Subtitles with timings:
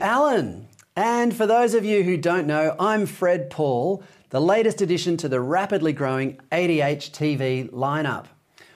[0.00, 0.68] Alan.
[0.96, 5.28] And for those of you who don't know, I'm Fred Pawle, the latest addition to
[5.28, 8.26] the rapidly growing ADH TV lineup.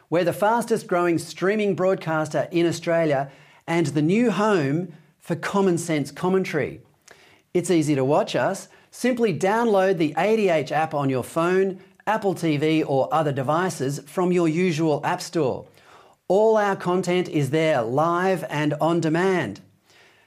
[0.09, 3.31] We're the fastest growing streaming broadcaster in Australia
[3.67, 6.81] and the new home for common sense commentary.
[7.55, 8.69] It's easy to watch us.
[8.91, 14.49] Simply download the ADH app on your phone, Apple TV, or other devices from your
[14.49, 15.67] usual app store.
[16.29, 19.61] All our content is there live and on demand.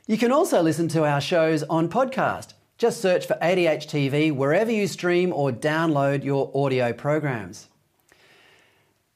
[0.08, 2.54] You can also listen to our shows on podcast.
[2.78, 7.70] Just search for ADH TV wherever you stream or download your audio programs.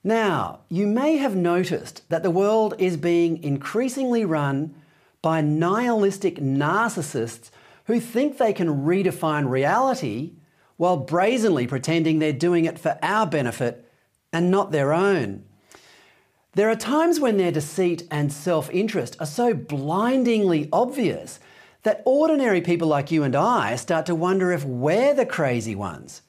[0.03, 4.73] Now, you may have noticed that the world is being increasingly run
[5.21, 7.51] by nihilistic narcissists
[7.85, 10.31] who think they can redefine reality
[10.77, 13.87] while brazenly pretending they're doing it for our benefit
[14.33, 15.43] and not their own.
[16.53, 21.39] There are times when their deceit and self interest are so blindingly obvious
[21.83, 26.23] that ordinary people like you and I start to wonder if we're the crazy ones.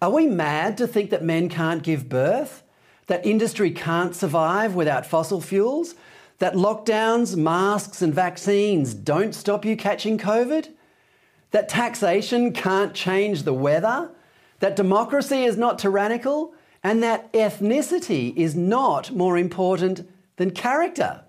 [0.00, 2.62] Are we mad to think that men can't give birth?
[3.08, 5.96] That industry can't survive without fossil fuels?
[6.38, 10.68] That lockdowns, masks, and vaccines don't stop you catching COVID?
[11.50, 14.10] That taxation can't change the weather?
[14.60, 16.54] That democracy is not tyrannical?
[16.82, 21.22] And that ethnicity is not more important than character.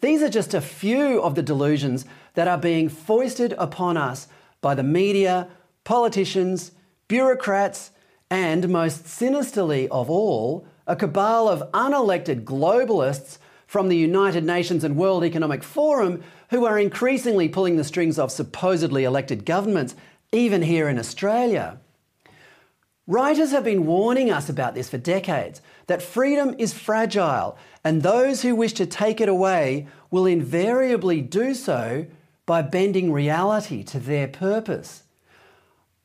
[0.00, 2.04] These are just a few of the delusions
[2.34, 4.28] that are being foisted upon us
[4.60, 5.48] by the media,
[5.84, 6.72] politicians,
[7.08, 7.90] bureaucrats,
[8.30, 14.96] and most sinisterly of all, a cabal of unelected globalists from the United Nations and
[14.96, 19.94] World Economic Forum who are increasingly pulling the strings of supposedly elected governments,
[20.32, 21.78] even here in Australia.
[23.10, 28.42] Writers have been warning us about this for decades that freedom is fragile, and those
[28.42, 32.06] who wish to take it away will invariably do so
[32.46, 35.02] by bending reality to their purpose.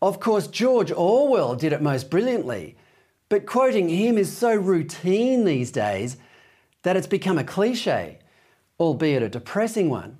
[0.01, 2.75] Of course, George Orwell did it most brilliantly,
[3.29, 6.17] but quoting him is so routine these days
[6.81, 8.17] that it's become a cliche,
[8.79, 10.17] albeit a depressing one.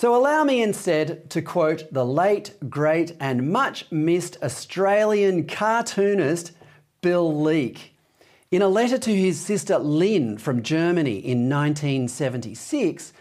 [0.00, 6.52] So allow me instead to quote the late, great, and much missed Australian cartoonist
[7.02, 7.94] Bill Leak.
[8.50, 13.12] In a letter to his sister Lynn from Germany in 1976,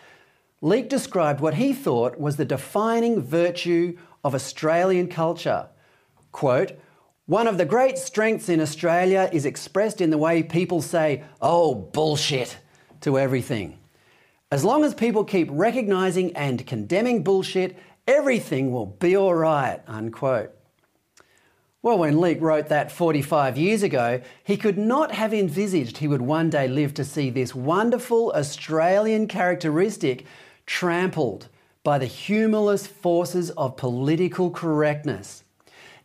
[0.62, 5.68] Leak described what he thought was the defining virtue of Australian culture.
[6.32, 6.80] Quote,
[7.26, 11.76] one of the great strengths in Australia is expressed in the way people say, oh,
[11.76, 12.58] bullshit,
[13.02, 13.79] to everything.
[14.52, 17.78] As long as people keep recognizing and condemning bullshit,
[18.08, 20.52] everything will be all right, unquote.
[21.84, 26.24] Well, when Leak wrote that 45 years ago, he could not have envisaged he would
[26.24, 30.26] one day live to see this wonderful Australian characteristic
[30.66, 31.48] trampled
[31.84, 35.44] by the humorless forces of political correctness.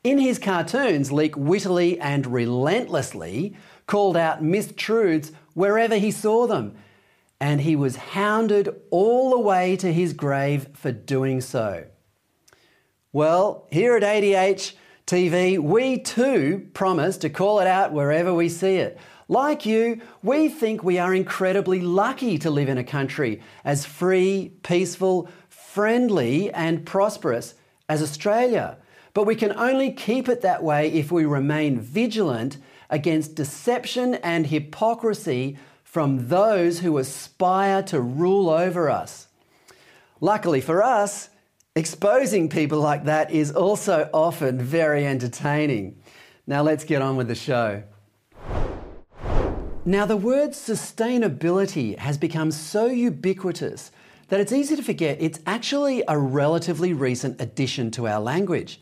[0.05, 3.57] In his cartoons, Leak wittily and relentlessly
[3.87, 6.77] called out mistruths wherever he saw them
[7.41, 11.85] and he was hounded all the way to his grave for doing so.
[13.13, 14.75] Well, here at ADH
[15.07, 18.99] TV, we too promise to call it out wherever we see it.
[19.29, 24.53] Like you, we think we are incredibly lucky to live in a country as free,
[24.63, 27.55] peaceful, friendly, and prosperous
[27.89, 28.79] as Australia.
[29.15, 32.59] But we can only keep it that way if we remain vigilant
[32.91, 35.57] against deception and hypocrisy
[35.95, 39.29] from those who aspire to rule over us.
[40.21, 41.31] Luckily for us,
[41.77, 45.97] exposing people like that is also often very entertaining.
[46.49, 47.85] Now let's get on with the show.
[49.85, 53.93] Now, the word sustainability has become so ubiquitous
[54.31, 58.81] that it's easy to forget it's actually a relatively recent addition to our language.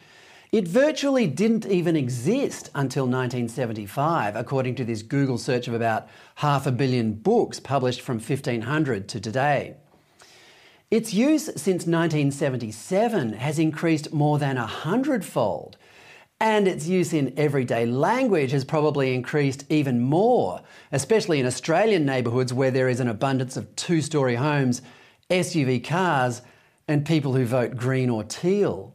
[0.53, 6.67] It virtually didn't even exist until 1975, according to this Google search of about half
[6.67, 9.77] a billion books published from 1500 to today.
[10.91, 15.79] Its use since 1977 has increased more than a hundredfold,
[16.39, 20.61] and its use in everyday language has probably increased even more,
[20.93, 24.83] especially in Australian neighbourhoods where there is an abundance of two story homes,
[25.31, 26.43] SUV cars,
[26.87, 28.95] and people who vote green or teal.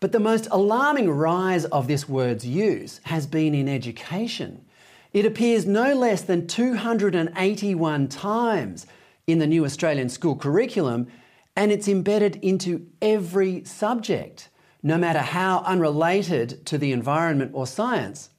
[0.00, 4.64] But the most alarming rise of this word's use has been in education.
[5.12, 8.86] It appears no less than 281 times
[9.26, 11.08] in the new Australian school curriculum,
[11.54, 14.48] and it's embedded into every subject
[14.82, 18.30] no matter how unrelated to the environment or science.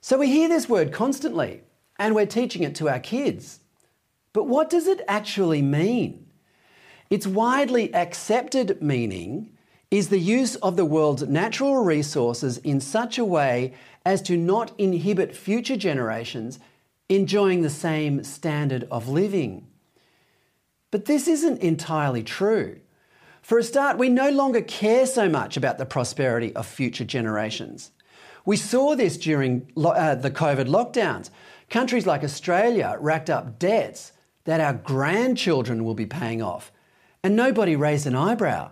[0.00, 1.62] So we hear this word constantly,
[1.98, 3.60] and we're teaching it to our kids.
[4.32, 6.26] But what does it actually mean?
[7.10, 9.56] Its widely accepted meaning
[9.90, 13.72] is the use of the world's natural resources in such a way
[14.04, 16.58] as to not inhibit future generations
[17.08, 19.66] enjoying the same standard of living.
[20.90, 22.80] But this isn't entirely true.
[23.40, 27.92] For a start, we no longer care so much about the prosperity of future generations.
[28.44, 31.30] We saw this during uh, the COVID lockdowns.
[31.70, 34.12] Countries like Australia racked up debts
[34.44, 36.72] that our grandchildren will be paying off,
[37.22, 38.70] and nobody raised an eyebrow.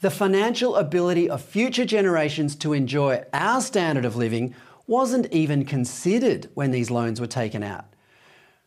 [0.00, 4.54] The financial ability of future generations to enjoy our standard of living
[4.86, 7.86] wasn't even considered when these loans were taken out.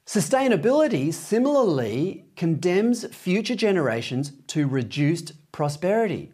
[0.07, 6.31] Sustainability similarly condemns future generations to reduced prosperity.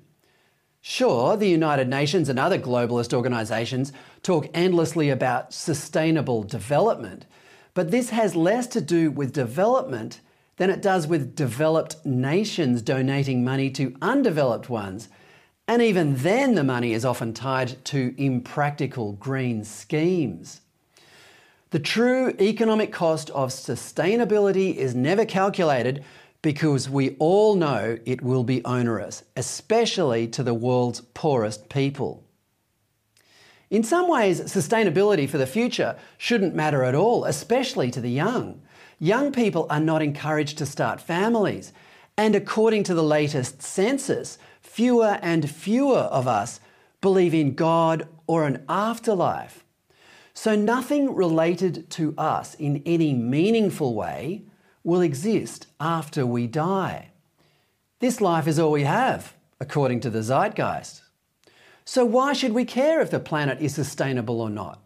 [0.79, 3.91] Sure, the United Nations and other globalist organisations
[4.23, 7.25] talk endlessly about sustainable development,
[7.73, 10.21] but this has less to do with development
[10.57, 15.09] than it does with developed nations donating money to undeveloped ones.
[15.67, 20.61] And even then, the money is often tied to impractical green schemes.
[21.71, 26.05] The true economic cost of sustainability is never calculated
[26.41, 32.23] because we all know it will be onerous, especially to the world's poorest people.
[33.71, 38.61] In some ways, sustainability for the future shouldn't matter at all, especially to the young.
[38.99, 41.73] Young people are not encouraged to start families,
[42.17, 46.59] and according to the latest census, fewer and fewer of us
[47.01, 49.63] believe in God or an afterlife.
[50.33, 54.43] So nothing related to us in any meaningful way
[54.83, 57.11] will exist after we die.
[57.99, 61.01] This life is all we have, according to the zeitgeist.
[61.85, 64.81] So why should we care if the planet is sustainable or not?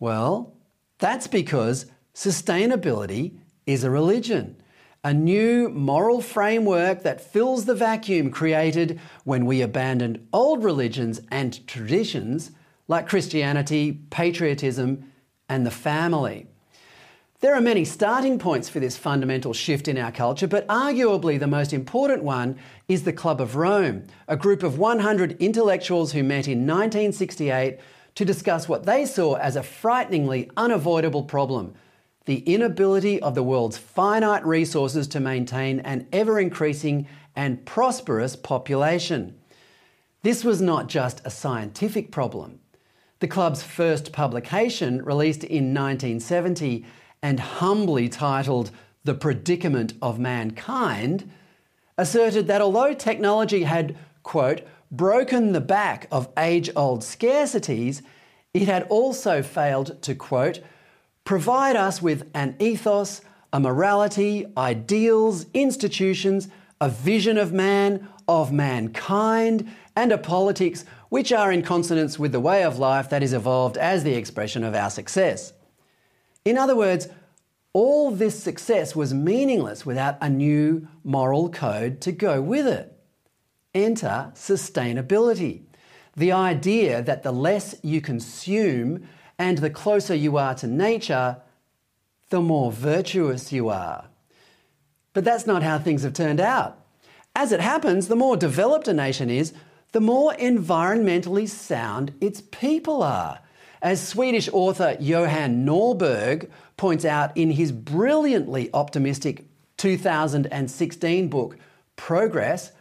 [0.00, 0.54] Well,
[0.98, 1.86] that's because
[2.18, 3.30] sustainability
[3.64, 4.56] is a religion,
[5.04, 11.64] a new moral framework that fills the vacuum created when we abandoned old religions and
[11.68, 12.50] traditions
[12.88, 15.12] like Christianity, patriotism,
[15.48, 16.48] and the family.
[17.38, 21.46] There are many starting points for this fundamental shift in our culture, but arguably the
[21.46, 26.48] most important one is the Club of Rome, a group of 100 intellectuals who met
[26.48, 27.78] in 1968
[28.16, 31.74] to discuss what they saw as a frighteningly unavoidable problem
[32.28, 39.34] the inability of the world's finite resources to maintain an ever increasing and prosperous population.
[40.22, 42.60] This was not just a scientific problem.
[43.20, 46.84] The club's first publication, released in 1970
[47.22, 48.72] and humbly titled
[49.04, 51.30] The Predicament of Mankind,
[51.96, 58.02] asserted that although technology had, quote, broken the back of age old scarcities,
[58.52, 60.60] it had also failed to, quote,
[61.28, 63.20] provide us with an ethos,
[63.52, 66.48] a morality, ideals, institutions,
[66.80, 72.40] a vision of man, of mankind, and a politics which are in consonance with the
[72.40, 75.52] way of life that is evolved as the expression of our success.
[76.46, 77.08] In other words,
[77.74, 82.98] all this success was meaningless without a new moral code to go with it.
[83.74, 85.64] Enter sustainability.
[86.16, 89.06] The idea that the less you consume
[89.38, 91.36] and the closer you are to nature,
[92.30, 94.06] the more virtuous you are.
[95.14, 96.78] But that's not how things have turned out.
[97.34, 99.52] As it happens, the more developed a nation is,
[99.92, 103.40] the more environmentally sound its people are.
[103.80, 109.44] As Swedish author Johan Norberg points out in his brilliantly optimistic
[109.76, 111.56] 2016 book,
[111.96, 112.72] Progress,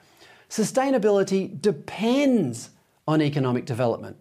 [0.49, 2.71] sustainability depends
[3.07, 4.17] on economic development.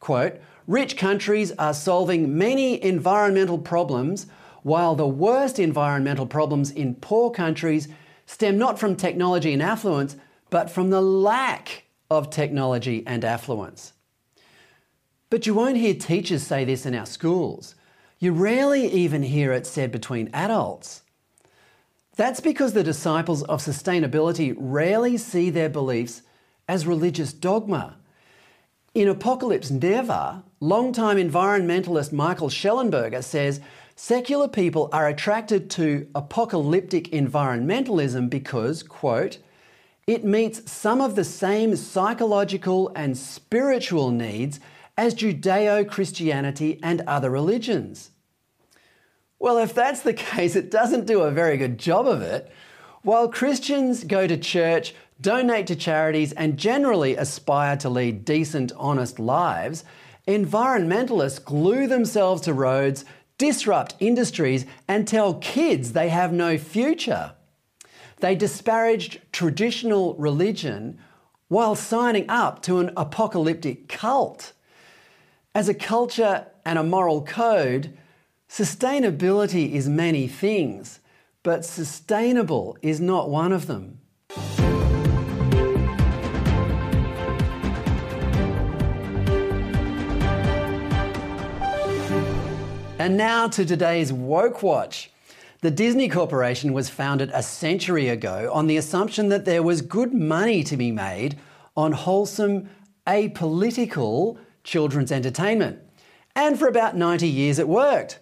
[0.00, 4.26] Quote, rich countries are solving many environmental problems,
[4.62, 7.88] while the worst environmental problems in poor countries
[8.26, 10.16] stem not from technology and affluence,
[10.50, 13.92] but from the lack of technology and affluence.
[15.30, 17.74] But you won't hear teachers say this in our schools.
[18.18, 21.02] You rarely even hear it said between adults.
[22.16, 26.22] That's because the disciples of sustainability rarely see their beliefs
[26.66, 27.98] as religious dogma.
[28.96, 33.60] In Apocalypse Never, longtime environmentalist Michael Shellenberger says
[33.94, 39.36] secular people are attracted to apocalyptic environmentalism because, quote,
[40.06, 44.60] it meets some of the same psychological and spiritual needs
[44.96, 48.12] as Judeo Christianity and other religions.
[49.38, 52.50] Well, if that's the case, it doesn't do a very good job of it.
[53.02, 59.18] While Christians go to church, donate to charities, and generally aspire to lead decent, honest
[59.18, 59.84] lives,
[60.28, 63.04] environmentalists glue themselves to roads,
[63.38, 67.32] disrupt industries, and tell kids they have no future.
[68.18, 70.98] They disparaged traditional religion
[71.48, 74.52] while signing up to an apocalyptic cult.
[75.54, 77.96] As a culture and a moral code,
[78.48, 81.00] sustainability is many things,
[81.42, 84.00] but sustainable is not one of them.
[93.06, 95.12] And now to today's Woke Watch.
[95.60, 100.12] The Disney Corporation was founded a century ago on the assumption that there was good
[100.12, 101.38] money to be made
[101.76, 102.68] on wholesome,
[103.06, 105.78] apolitical children's entertainment.
[106.34, 108.18] And for about 90 years it worked.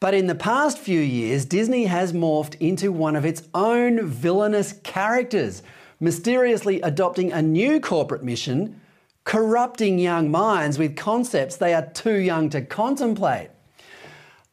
[0.00, 4.74] But in the past few years, Disney has morphed into one of its own villainous
[4.82, 5.62] characters,
[5.98, 8.82] mysteriously adopting a new corporate mission,
[9.24, 13.48] corrupting young minds with concepts they are too young to contemplate.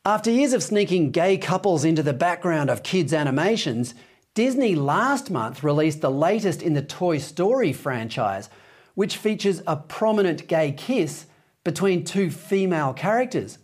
[0.05, 3.95] After years of sneaking gay couples into the background of kids' animations,
[4.33, 8.49] Disney last month released the latest in the Toy Story franchise,
[8.95, 11.25] which features a prominent gay kiss
[11.63, 13.59] between two female characters.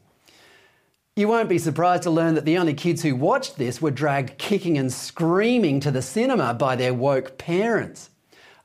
[1.13, 4.37] You won't be surprised to learn that the only kids who watched this were dragged
[4.37, 8.11] kicking and screaming to the cinema by their woke parents.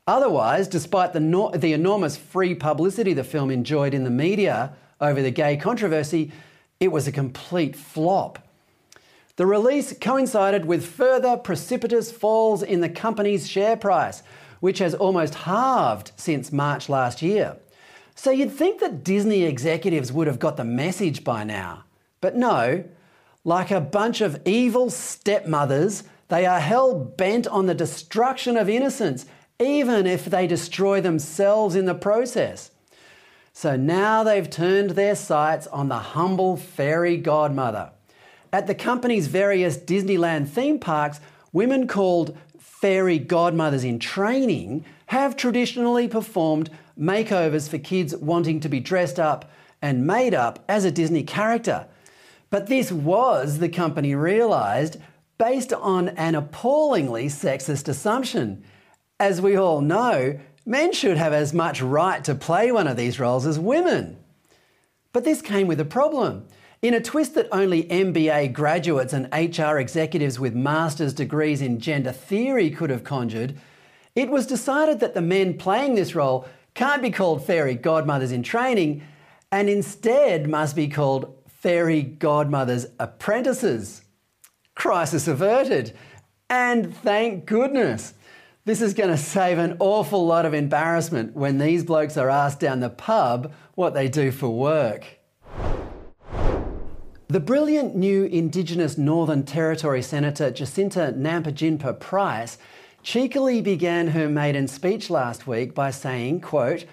[0.07, 5.21] Otherwise, despite the, no- the enormous free publicity the film enjoyed in the media over
[5.21, 6.31] the gay controversy,
[6.79, 8.39] it was a complete flop.
[9.37, 14.23] The release coincided with further precipitous falls in the company's share price,
[14.59, 17.57] which has almost halved since March last year.
[18.15, 21.83] So you'd think that Disney executives would have got the message by now.
[22.21, 22.85] But no,
[23.43, 29.25] like a bunch of evil stepmothers, they are hell bent on the destruction of innocence,
[29.59, 32.71] even if they destroy themselves in the process.
[33.57, 37.91] So now they've turned their sights on the humble fairy godmother.
[38.51, 41.21] At the company's various Disneyland theme parks,
[41.53, 46.69] women called fairy godmothers in training have traditionally performed
[46.99, 49.49] makeovers for kids wanting to be dressed up
[49.81, 51.87] and made up as a Disney character.
[52.49, 54.97] But this was, the company realised,
[55.37, 58.65] based on an appallingly sexist assumption.
[59.19, 63.19] As we all know, men should have as much right to play one of these
[63.19, 64.17] roles as women.
[65.13, 66.47] But this came with a problem.
[66.81, 72.11] In a twist that only MBA graduates and HR executives with master's degrees in gender
[72.11, 73.57] theory could have conjured,
[74.15, 78.43] it was decided that the men playing this role can't be called fairy godmothers in
[78.43, 79.01] training
[79.51, 84.03] and instead must be called fairy godmothers apprentices.
[84.75, 85.93] Crisis averted.
[86.49, 88.13] And thank goodness.
[88.65, 92.59] This is going to save an awful lot of embarrassment when these blokes are asked
[92.59, 95.05] down the pub what they do for work.
[97.27, 102.57] The brilliant new Indigenous Northern Territory Senator Jacinta Nampijinpa Price
[103.03, 106.85] cheekily began her maiden speech last week by saying, quote,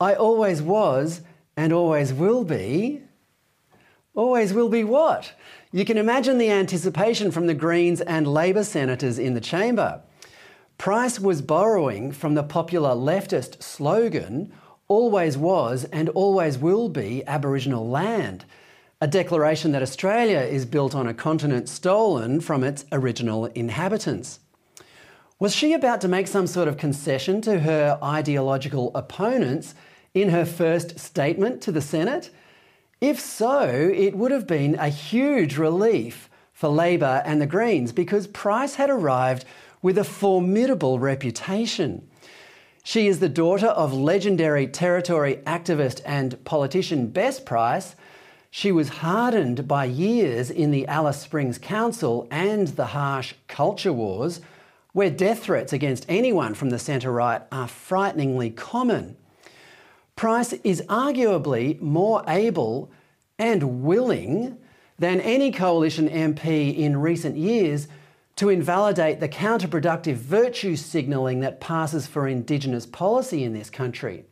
[0.00, 1.20] I always was
[1.56, 3.00] and always will be.
[4.16, 5.34] Always will be what?
[5.70, 10.02] You can imagine the anticipation from the Greens and Labor senators in the chamber.
[10.82, 14.52] Price was borrowing from the popular leftist slogan,
[14.88, 18.44] always was and always will be Aboriginal land,
[19.00, 24.40] a declaration that Australia is built on a continent stolen from its original inhabitants.
[25.38, 29.76] Was she about to make some sort of concession to her ideological opponents
[30.14, 32.30] in her first statement to the Senate?
[33.00, 38.26] If so, it would have been a huge relief for Labor and the Greens because
[38.26, 39.44] Price had arrived
[39.82, 42.08] with a formidable reputation.
[42.84, 47.94] She is the daughter of legendary territory activist and politician Bess Price.
[48.50, 54.40] She was hardened by years in the Alice Springs Council and the harsh culture wars,
[54.92, 59.16] where death threats against anyone from the centre right are frighteningly common.
[60.16, 62.90] Price is arguably more able
[63.38, 64.58] and willing
[64.98, 67.88] than any coalition MP in recent years
[68.36, 74.24] to invalidate the counterproductive virtue signalling that passes for Indigenous policy in this country.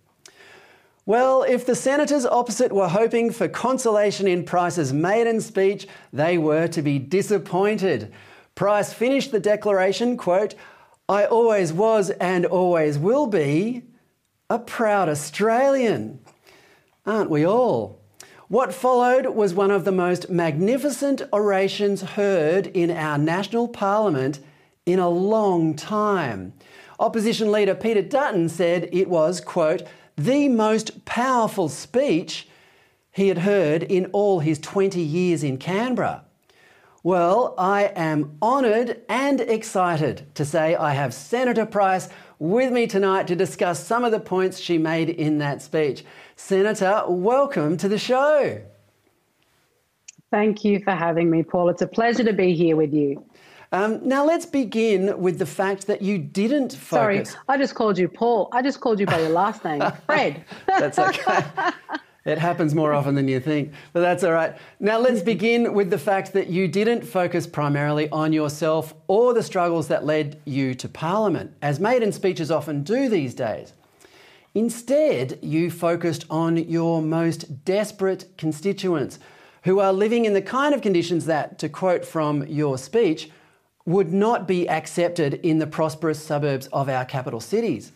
[1.07, 6.69] Well, if the senators opposite were hoping for consolation in Price's maiden speech, they were
[6.69, 8.13] to be disappointed.
[8.55, 10.55] Price finished the declaration, quote,
[11.09, 13.83] I always was and always will be
[14.49, 16.21] a proud Australian.
[17.07, 18.00] Aren't we all?
[18.51, 24.41] What followed was one of the most magnificent orations heard in our national parliament
[24.85, 26.55] in a long time.
[26.99, 29.85] Opposition leader Peter Dutton said it was, quote,
[30.17, 32.49] the most powerful speech
[33.13, 36.25] he had heard in all his 20 years in Canberra.
[37.05, 42.09] Well, I am honoured and excited to say I have Senator Price
[42.41, 46.05] with me tonight to discuss some of the points she made in that speech.
[46.41, 48.61] Senator, welcome to the show.
[50.33, 51.69] Thank you for having me, Pawle.
[51.69, 53.25] It's a pleasure to be here with you.
[53.71, 57.33] Um, now, let's begin with the fact that you didn't focus.
[57.33, 58.49] Sorry, I just called you Pawle.
[58.53, 60.45] I just called you by your last name, Fred.
[60.67, 61.45] That's okay.
[62.25, 64.57] It happens more often than you think, but that's all right.
[64.81, 69.43] Now, let's begin with the fact that you didn't focus primarily on yourself or the
[69.43, 73.75] struggles that led you to Parliament, as maiden speeches often do these days.
[74.55, 79.19] Instead, you focused on your most desperate constituents
[79.63, 83.31] who are living in the kind of conditions that, to quote from your speech,
[83.87, 87.93] would not be accepted in the prosperous suburbs of our capital cities.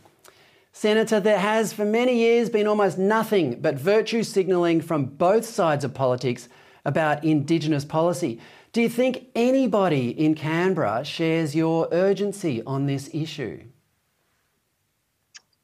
[0.72, 5.84] Senator, there has for many years been almost nothing but virtue signalling from both sides
[5.84, 6.48] of politics
[6.84, 8.40] about Indigenous policy.
[8.72, 13.62] Do you think anybody in Canberra shares your urgency on this issue?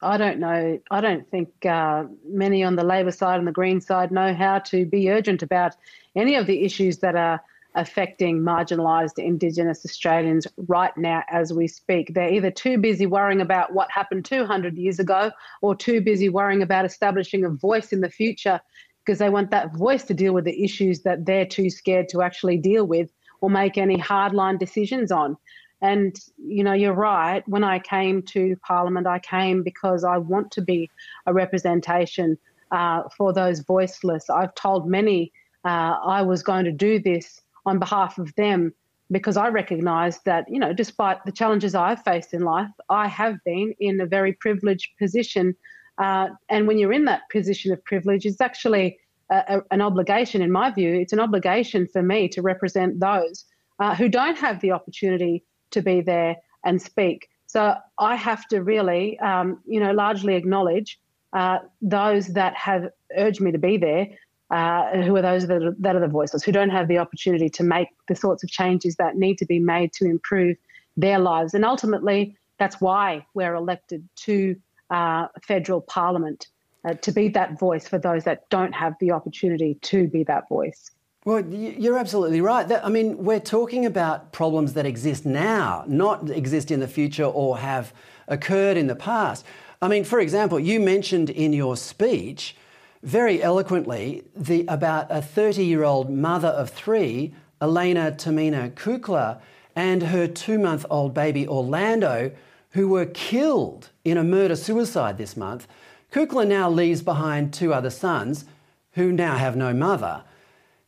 [0.03, 0.81] I don't know.
[0.91, 4.61] I don't think uh, many on the Labor side and the Green side know how
[4.61, 5.77] to be urgent about
[6.17, 7.41] any of the issues that are
[7.75, 12.15] affecting marginalised Indigenous Australians right now as we speak.
[12.15, 15.31] They're either too busy worrying about what happened 200 years ago
[15.63, 18.61] or too busy worrying about establishing a voice in the future
[19.05, 22.23] because they want that voice to deal with the issues that they're too scared to
[22.23, 23.11] actually deal with
[23.41, 25.37] or make any hardline decisions on.
[25.83, 27.47] And, you know, you're right.
[27.49, 30.91] When I came to Parliament, I came because I want to be
[31.27, 32.37] a representation
[32.71, 34.29] uh, for those voiceless.
[34.29, 35.33] I've told many
[35.65, 38.73] uh, I was going to do this on behalf of them
[39.11, 43.39] because I recognise that, you know, despite the challenges I've faced in life, I have
[43.45, 45.57] been in a very privileged position.
[45.99, 48.99] Uh, and when you're in that position of privilege, it's actually
[49.31, 53.45] a, a, an obligation, in my view, it's an obligation for me to represent those
[53.81, 57.29] uh, who don't have the opportunity to be there and speak.
[57.47, 61.01] So I have to really, um, you know, largely acknowledge
[61.33, 64.09] uh, those that have urged me to be there,
[64.51, 67.49] uh, who are those that are, that are the voiceless, who don't have the opportunity
[67.49, 70.57] to make the sorts of changes that need to be made to improve
[70.97, 71.55] their lives.
[71.55, 74.57] And ultimately, that's why we're elected to
[74.91, 76.49] uh, federal parliament
[76.85, 80.49] uh, to be that voice for those that don't have the opportunity to be that
[80.49, 80.91] voice.
[81.27, 82.67] Well, you're absolutely right.
[82.83, 87.59] I mean, we're talking about problems that exist now, not exist in the future or
[87.59, 87.93] have
[88.27, 89.45] occurred in the past.
[89.83, 92.57] I mean, for example, you mentioned in your speech
[93.03, 99.43] very eloquently the, about a 30 year old mother of three, Elena Tamina Kukla,
[99.77, 102.31] and her two month old baby Orlando,
[102.71, 105.69] who were killed in a murder suicide this month.
[106.13, 108.47] Kukla now leaves behind two other sons
[108.93, 110.25] who now have no mother.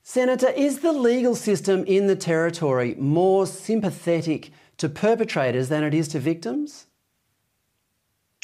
[0.03, 6.09] Senator, is the legal system in the Territory more sympathetic to perpetrators than it is
[6.09, 6.87] to victims?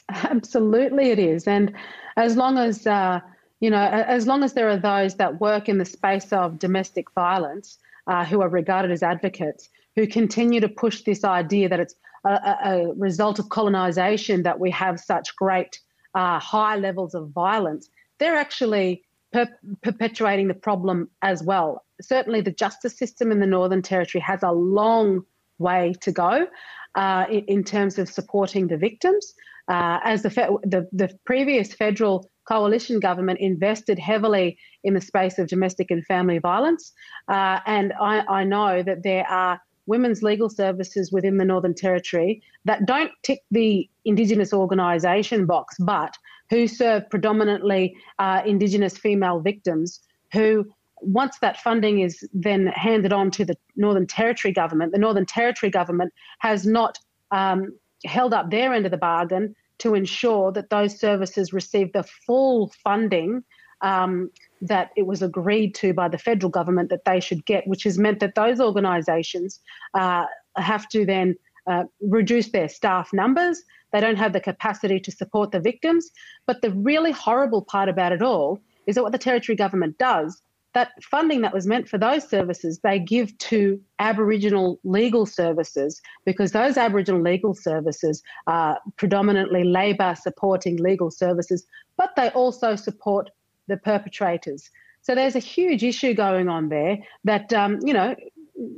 [0.09, 1.49] Absolutely, it is.
[1.49, 1.73] And
[2.17, 3.21] as long as, uh,
[3.61, 7.11] you know, as long as there are those that work in the space of domestic
[7.11, 11.97] violence uh, who are regarded as advocates, who continue to push this idea that it's
[12.25, 15.81] a, a result of colonisation that we have such great
[16.15, 21.85] uh, high levels of violence, they're actually per- perpetuating the problem as well.
[22.01, 25.23] Certainly, the justice system in the Northern Territory has a long
[25.59, 26.47] way to go
[26.95, 29.35] uh, in, in, terms of supporting the victims.
[29.69, 35.39] Uh, as the, fe- the, the previous federal coalition government invested heavily in the space
[35.39, 36.93] of domestic and family violence.
[37.29, 42.43] Uh, and I, I know that there are women's legal services within the Northern Territory
[42.65, 46.17] that don't tick the Indigenous organisation box, but
[46.51, 50.01] who serve predominantly uh, Indigenous female victims
[50.33, 50.67] who
[51.01, 55.71] once that funding is then handed on to the Northern Territory government, the Northern Territory
[55.71, 56.99] government has not
[57.31, 57.73] um,
[58.05, 62.73] held up their end of the bargain to ensure that those services receive the full
[62.83, 63.45] funding
[63.81, 64.31] um,
[64.61, 67.97] that it was agreed to by the federal government that they should get, which has
[67.97, 69.61] meant that those organisations
[69.95, 70.25] uh,
[70.57, 71.37] have to then
[71.69, 73.63] uh, reduce their staff numbers.
[73.93, 76.11] They don't have the capacity to support the victims.
[76.47, 80.43] But the really horrible part about it all is that what the Territory government does
[80.75, 86.53] that funding that was meant for those services, they give to Aboriginal legal services because
[86.53, 93.31] those Aboriginal legal services are predominantly Labor supporting legal services, but they also support
[93.67, 94.71] the perpetrators.
[95.03, 98.15] So there's a huge issue going on there that, um, you know,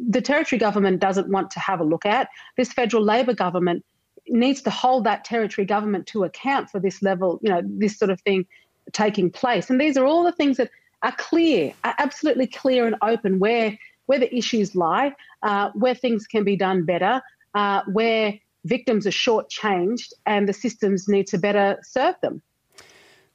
[0.09, 2.29] the territory government doesn't want to have a look at.
[2.57, 3.85] This federal Labor government
[4.31, 8.11] needs to hold that territory government to account for this level, you know, this sort
[8.11, 8.47] of thing
[8.93, 9.71] taking place.
[9.71, 10.71] And these are all the things that
[11.03, 15.15] are clear, are absolutely clear and open where where the issues lie,
[15.45, 17.23] uh, where things can be done better,
[17.55, 22.43] uh, where victims are shortchanged, and the systems need to better serve them.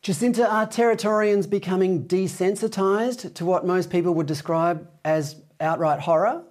[0.01, 6.43] Jacinta, are Territorians becoming desensitised to what most people would describe as outright horror?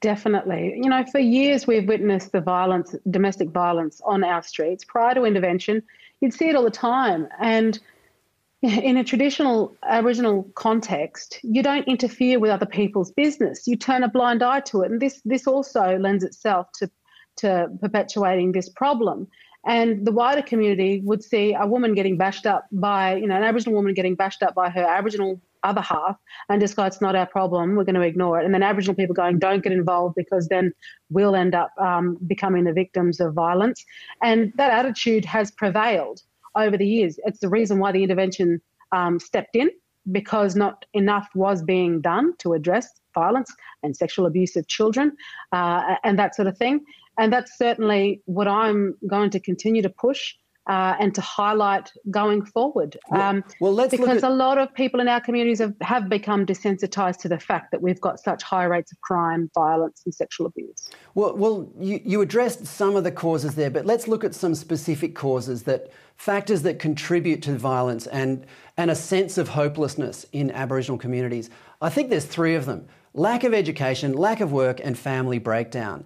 [0.00, 0.80] Definitely.
[0.82, 4.84] You know, for years we've witnessed the violence, domestic violence on our streets.
[4.84, 5.82] Prior to intervention,
[6.20, 7.28] you'd see it all the time.
[7.38, 7.78] And
[8.62, 13.66] in a traditional Aboriginal context, you don't interfere with other people's business.
[13.66, 16.90] You turn a blind eye to it, and this this also lends itself to
[17.36, 19.28] to perpetuating this problem.
[19.66, 23.42] And the wider community would see a woman getting bashed up by, you know, an
[23.42, 26.16] Aboriginal woman getting bashed up by her Aboriginal other half
[26.48, 28.44] and just go, it's not our problem, we're going to ignore it.
[28.44, 30.72] And then Aboriginal people going, don't get involved because then
[31.10, 33.84] we'll end up um, becoming the victims of violence.
[34.22, 36.20] And that attitude has prevailed
[36.54, 37.18] over the years.
[37.24, 38.60] It's the reason why the intervention
[38.92, 39.70] um, stepped in
[40.12, 45.16] because not enough was being done to address violence and sexual abuse of children
[45.52, 46.80] uh, and that sort of thing.
[47.18, 50.34] And that's certainly what I'm going to continue to push
[50.66, 52.96] uh, and to highlight going forward.
[53.10, 54.30] Um, well, let's because at...
[54.30, 57.82] a lot of people in our communities have, have become desensitized to the fact that
[57.82, 60.90] we've got such high rates of crime, violence, and sexual abuse.
[61.14, 64.54] Well, well, you, you addressed some of the causes there, but let's look at some
[64.54, 68.46] specific causes that factors that contribute to violence and
[68.76, 71.50] and a sense of hopelessness in Aboriginal communities.
[71.80, 76.04] I think there's three of them: lack of education, lack of work, and family breakdown.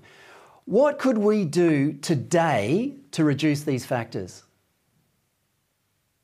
[0.65, 4.43] What could we do today to reduce these factors?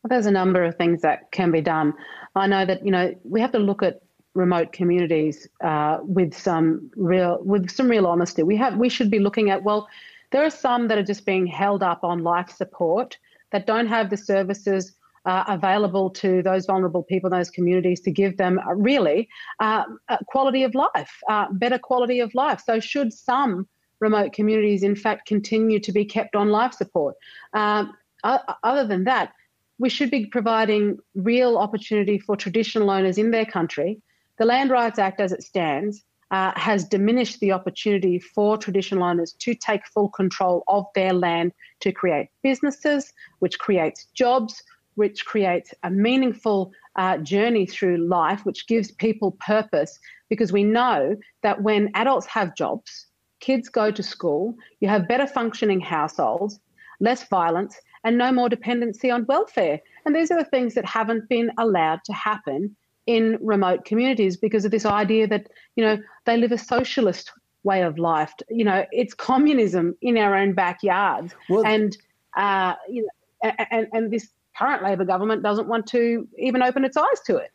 [0.04, 1.94] Well, there's a number of things that can be done.
[2.36, 4.02] I know that you know we have to look at
[4.34, 8.42] remote communities uh, with some real with some real honesty.
[8.42, 9.88] We have we should be looking at well,
[10.30, 13.16] there are some that are just being held up on life support
[13.50, 18.10] that don't have the services uh, available to those vulnerable people in those communities to
[18.10, 19.26] give them uh, really
[19.60, 19.84] uh,
[20.26, 22.62] quality of life, uh, better quality of life.
[22.62, 23.66] So should some
[24.00, 27.14] remote communities in fact continue to be kept on life support?
[27.54, 29.32] Um, other than that
[29.78, 34.00] we should be providing real opportunity for traditional owners in their country.
[34.38, 39.32] The Land Rights Act, as it stands, uh, has diminished the opportunity for traditional owners
[39.40, 44.62] to take full control of their land to create businesses, which creates jobs,
[44.94, 49.98] which creates a meaningful uh, journey through life, which gives people purpose.
[50.28, 53.06] Because we know that when adults have jobs,
[53.40, 56.58] kids go to school, you have better functioning households,
[57.00, 59.80] less violence, and no more dependency on welfare.
[60.04, 64.64] And these are the things that haven't been allowed to happen in remote communities because
[64.64, 67.32] of this idea that, you know, they live a socialist
[67.64, 68.32] way of life.
[68.48, 71.34] You know, it's communism in our own backyards.
[71.48, 71.96] Well, and,
[72.36, 76.96] uh, you know, and, and this current Labor government doesn't want to even open its
[76.96, 77.50] eyes to it.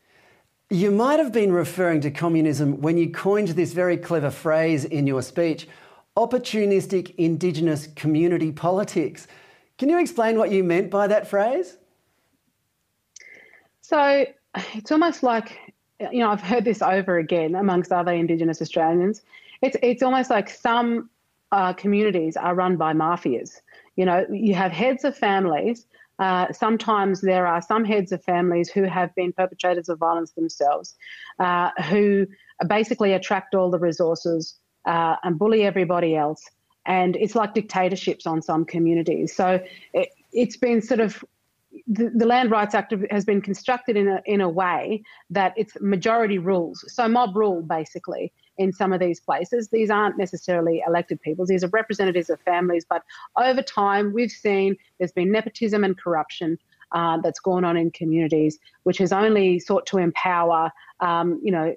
[0.72, 5.08] You might have been referring to communism when you coined this very clever phrase in
[5.08, 5.68] your speech
[6.18, 9.26] opportunistic Indigenous community politics.
[9.80, 11.78] Can you explain what you meant by that phrase?
[13.82, 14.26] So
[14.76, 15.58] it's almost like,
[16.12, 19.22] you know, I've heard this over again amongst other Indigenous Australians.
[19.62, 21.10] It's, it's almost like some
[21.54, 23.62] uh, communities are run by mafias.
[23.96, 25.86] You know, you have heads of families.
[26.20, 30.96] Uh, sometimes there are some heads of families who have been perpetrators of violence themselves,
[31.40, 32.28] uh, who
[32.68, 36.50] basically attract all the resources uh, and bully everybody else
[36.86, 39.36] and it's like dictatorships on some communities.
[39.36, 39.60] So
[39.94, 41.24] it, has been sort of
[41.88, 45.74] the, the, Land Rights Act has been constructed in a, in a way that it's
[45.82, 49.70] majority rules, so mob rule basically in some of these places.
[49.70, 53.04] These aren't necessarily elected people, these are representatives of families, but
[53.38, 56.58] over time we've seen there's been nepotism and corruption.
[56.92, 61.74] Uh, that's gone on in communities, which has only sought to empower, um, you know,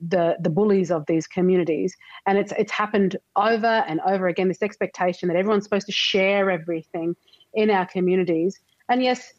[0.00, 1.96] the the bullies of these communities,
[2.26, 4.48] and it's it's happened over and over again.
[4.48, 7.16] This expectation that everyone's supposed to share everything
[7.54, 9.32] in our communities, and yes,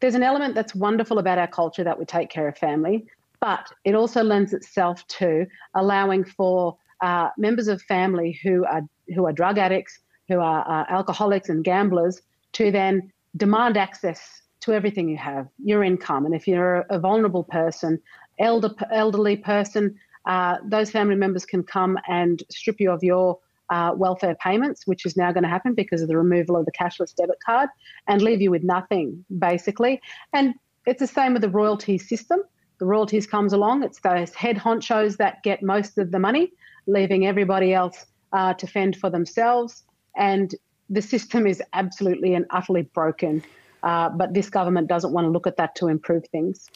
[0.00, 3.06] there's an element that's wonderful about our culture that we take care of family,
[3.40, 8.82] but it also lends itself to allowing for uh, members of family who are
[9.14, 12.20] who are drug addicts, who are uh, alcoholics and gamblers,
[12.52, 17.44] to then demand access to everything you have, your income, and if you're a vulnerable
[17.44, 17.98] person,
[18.38, 23.38] elder elderly person, uh, those family members can come and strip you of your
[23.70, 26.72] uh, welfare payments, which is now going to happen because of the removal of the
[26.72, 27.68] cashless debit card,
[28.06, 30.00] and leave you with nothing, basically.
[30.32, 30.54] And
[30.86, 32.40] it's the same with the royalty system.
[32.78, 33.82] The royalties comes along.
[33.82, 36.52] It's those head honchos that get most of the money,
[36.86, 39.84] leaving everybody else uh, to fend for themselves.
[40.16, 40.54] And
[40.88, 43.42] the system is absolutely and utterly broken.
[43.82, 46.68] Uh, but this government doesn't want to look at that to improve things.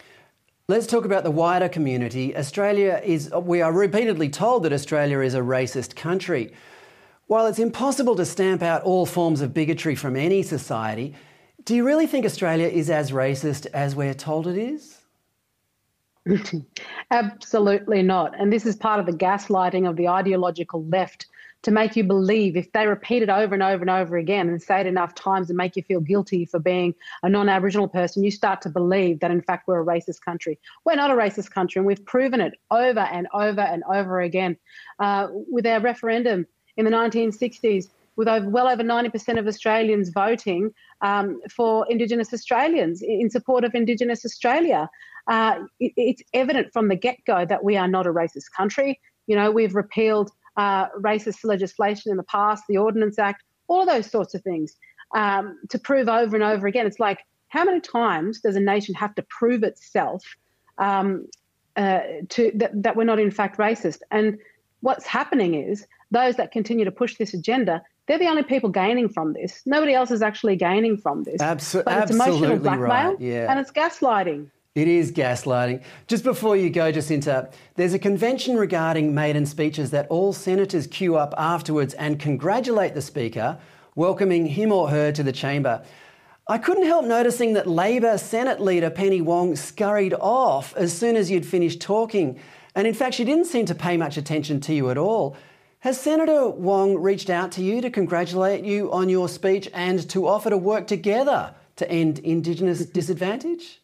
[0.72, 2.34] Let's talk about the wider community.
[2.34, 6.54] Australia is, we are repeatedly told that Australia is a racist country.
[7.26, 11.14] While it's impossible to stamp out all forms of bigotry from any society,
[11.66, 14.98] do you really think Australia is as racist as we're told it is?
[17.10, 18.40] Absolutely not.
[18.40, 21.26] And this is part of the gaslighting of the ideological left
[21.62, 24.60] to make you believe if they repeat it over and over and over again and
[24.60, 28.24] say it enough times and make you feel guilty for being a non Aboriginal person,
[28.24, 30.58] you start to believe that in fact we're a racist country.
[30.84, 34.56] We're not a racist country, and we've proven it over and over and over again.
[34.98, 36.46] Uh, with our referendum,
[36.76, 43.02] in the 1960s with over, well over 90% of Australians voting um, for Indigenous Australians
[43.02, 44.88] in support of Indigenous Australia.
[45.26, 49.00] Uh, it, it's evident from the get go that we are not a racist country.
[49.26, 53.88] You know, we've repealed uh, racist legislation in the past, the Ordinance Act, all of
[53.88, 54.76] those sorts of things
[55.14, 56.86] um, to prove over and over again.
[56.86, 60.24] It's like, how many times does a nation have to prove itself
[60.78, 61.26] um,
[61.76, 64.00] uh, to that, that we're not in fact racist?
[64.10, 64.38] And
[64.80, 69.08] what's happening is those that continue to push this agenda, they're the only people gaining
[69.08, 69.62] from this.
[69.64, 71.40] Nobody else is actually gaining from this.
[71.40, 73.20] Absol- but it's emotional blackmail right.
[73.20, 73.50] yeah.
[73.50, 74.50] and it's gaslighting.
[74.74, 75.82] It is gaslighting.
[76.06, 81.14] Just before you go, Jacinta, there's a convention regarding maiden speeches that all senators queue
[81.14, 83.58] up afterwards and congratulate the Speaker,
[83.96, 85.82] welcoming him or her to the chamber.
[86.48, 91.30] I couldn't help noticing that Labor Senate leader Penny Wong scurried off as soon as
[91.30, 92.40] you'd finished talking.
[92.74, 95.36] And in fact, she didn't seem to pay much attention to you at all.
[95.80, 100.26] Has Senator Wong reached out to you to congratulate you on your speech and to
[100.26, 103.81] offer to work together to end Indigenous disadvantage?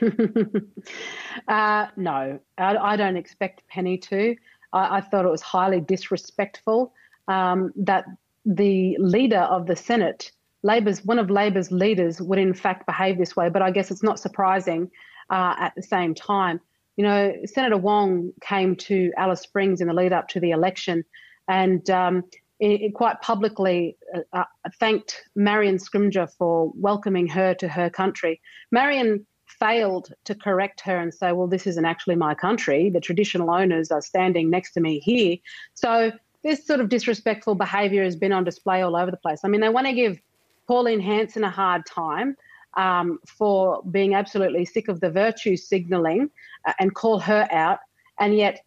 [1.48, 4.36] uh, no, I, I, don't expect Penny to.
[4.72, 6.92] I, I, thought it was highly disrespectful
[7.28, 8.04] um, that
[8.44, 10.32] the leader of the Senate,
[10.62, 13.48] Labor's one of Labor's leaders, would in fact behave this way.
[13.48, 14.90] But I guess it's not surprising
[15.30, 16.60] uh, at the same time.
[16.96, 21.04] You know, Senator Wong came to Alice Springs in the lead up to the election
[21.48, 22.24] and um,
[22.58, 24.44] it, it quite publicly uh, uh,
[24.80, 28.40] thanked Marion Scrymgour for welcoming her to her country.
[28.72, 29.26] Marion
[29.58, 32.90] failed to correct her and say, well, this isn't actually my country.
[32.90, 35.36] The traditional owners are standing next to me here.
[35.74, 39.40] So this sort of disrespectful behaviour has been on display all over the place.
[39.44, 40.20] I mean, they want to give
[40.68, 42.36] Pauline Hanson a hard time
[42.76, 46.30] um, for being absolutely sick of the virtue signalling
[46.66, 47.78] uh, and call her out.
[48.20, 48.60] And yet,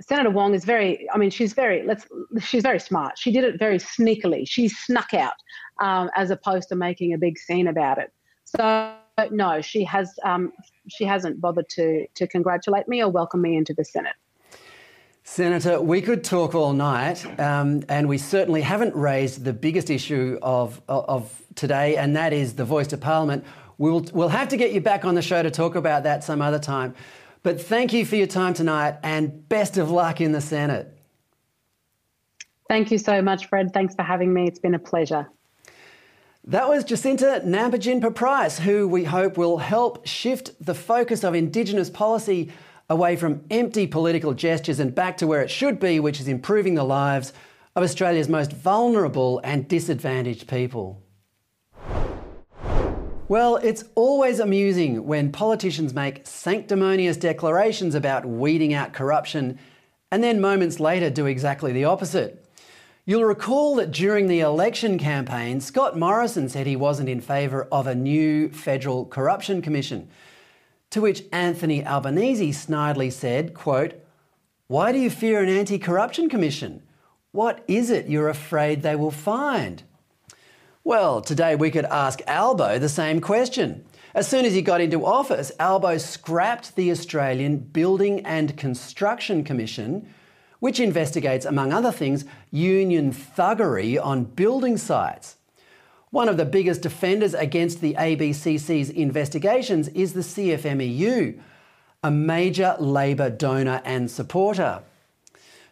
[0.00, 2.06] Senator Wong is very, I mean, she's very, let's,
[2.40, 3.16] she's very smart.
[3.16, 4.48] She did it very sneakily.
[4.48, 5.34] She snuck out
[5.80, 8.12] um, as opposed to making a big scene about it.
[8.44, 8.96] So,
[9.30, 10.52] no, she has, um,
[10.88, 14.14] she hasn't bothered to, to congratulate me or welcome me into the Senate.
[15.26, 20.38] Senator, we could talk all night, um, and we certainly haven't raised the biggest issue
[20.42, 23.42] of, of today, and that is the voice to Parliament.
[23.78, 26.42] We'll, we'll have to get you back on the show to talk about that some
[26.42, 26.94] other time.
[27.42, 30.94] But thank you for your time tonight, and best of luck in the Senate.
[32.68, 33.72] Thank you so much, Fred.
[33.72, 34.46] Thanks for having me.
[34.46, 35.30] It's been a pleasure.
[36.48, 41.88] That was Jacinta Nampijinpa Price, who we hope will help shift the focus of Indigenous
[41.88, 42.52] policy
[42.90, 46.74] away from empty political gestures and back to where it should be, which is improving
[46.74, 47.32] the lives
[47.74, 51.02] of Australia's most vulnerable and disadvantaged people.
[53.26, 59.58] Well, it's always amusing when politicians make sanctimonious declarations about weeding out corruption
[60.10, 62.43] and then moments later do exactly the opposite.
[63.06, 67.86] You'll recall that during the election campaign, Scott Morrison said he wasn't in favour of
[67.86, 70.08] a new federal corruption commission.
[70.88, 73.92] To which Anthony Albanese snidely said, quote,
[74.68, 76.82] Why do you fear an anti corruption commission?
[77.30, 79.82] What is it you're afraid they will find?
[80.82, 83.84] Well, today we could ask Albo the same question.
[84.14, 90.08] As soon as he got into office, Albo scrapped the Australian Building and Construction Commission
[90.64, 95.36] which investigates, among other things, union thuggery on building sites.
[96.08, 101.38] One of the biggest defenders against the ABCC's investigations is the CFMEU,
[102.02, 104.80] a major Labor donor and supporter.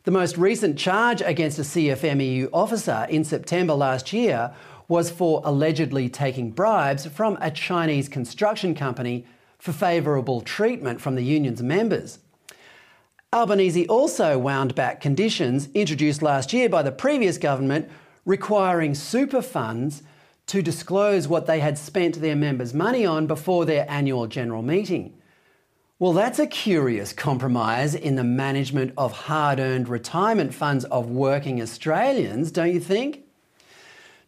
[0.05, 4.53] The most recent charge against a CFMEU officer in September last year
[4.89, 9.25] was for allegedly taking bribes from a Chinese construction company
[9.59, 12.19] for favourable treatment from the union's members.
[13.35, 17.89] Albanese also wound back conditions introduced last year by the previous government
[18.27, 20.03] requiring super funds
[20.49, 25.15] to disclose what they had spent their members' money on before their annual general meeting.
[25.99, 31.63] Well, that's a curious compromise in the management of hard earned retirement funds of working
[31.63, 33.23] Australians, don't you think?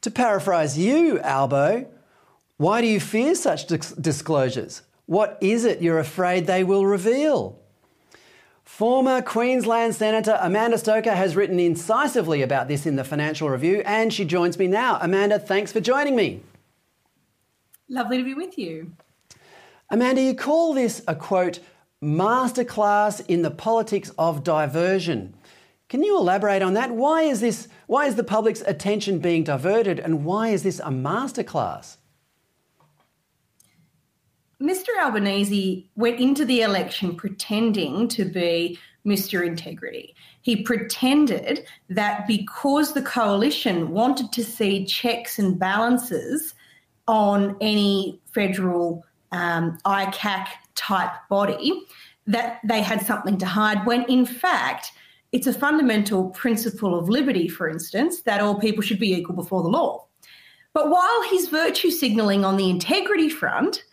[0.01, 1.87] To paraphrase you, Albo,
[2.57, 4.81] why do you fear such disclosures?
[5.05, 7.61] What is it you're afraid they will reveal?
[8.65, 14.13] Former Queensland Senator Amanda Stoker has written incisively about this in the Financial Review, and
[14.13, 14.99] she joins me now.
[15.01, 16.43] Amanda, thanks for joining me.
[17.89, 18.93] Lovely to be with you.
[19.91, 21.61] Amanda, you call this a quote,
[22.03, 25.35] masterclass in the politics of diversion.
[25.89, 26.91] Can you elaborate on that?
[26.91, 30.91] Why is this why is the public's attention being diverted and why is this a
[30.91, 31.99] masterclass?
[34.65, 34.89] Mr.
[34.99, 39.47] Albanese went into the election pretending to be Mr.
[39.47, 40.15] Integrity.
[40.41, 46.55] He pretended that because the coalition wanted to see checks and balances
[47.07, 51.85] on any federal um, ICAC type body,
[52.27, 54.93] that they had something to hide, when in fact,
[55.33, 59.63] it's a fundamental principle of liberty, for instance, that all people should be equal before
[59.63, 60.07] the law.
[60.73, 63.85] But while he's virtue signalling on the integrity front,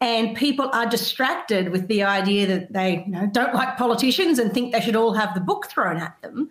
[0.00, 4.52] and people are distracted with the idea that they you know, don't like politicians and
[4.52, 6.48] think they should all have the book thrown at them.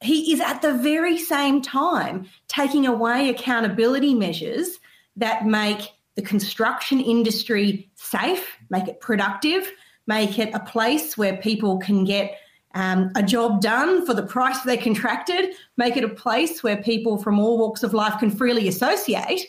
[0.00, 4.78] He is at the very same time taking away accountability measures
[5.16, 9.70] that make the construction industry safe, make it productive,
[10.08, 12.38] make it a place where people can get
[12.74, 17.18] um, a job done for the price they contracted, make it a place where people
[17.18, 19.46] from all walks of life can freely associate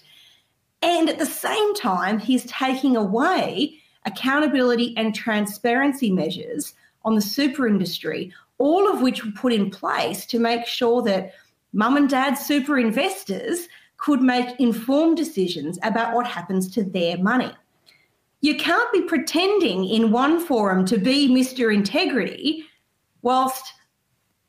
[0.82, 7.68] and at the same time, he's taking away accountability and transparency measures on the super
[7.68, 11.34] industry, all of which were put in place to make sure that
[11.74, 17.52] mum and dad super investors could make informed decisions about what happens to their money.
[18.42, 21.74] You can't be pretending in one forum to be Mr.
[21.74, 22.66] Integrity
[23.22, 23.74] whilst